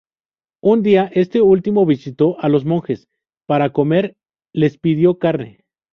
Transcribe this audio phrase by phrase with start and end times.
[0.63, 3.07] Un día, este último visitó a los monjes y,
[3.45, 4.17] para comer,
[4.51, 5.63] les pidió carne.